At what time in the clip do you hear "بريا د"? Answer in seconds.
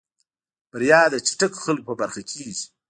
0.71-1.15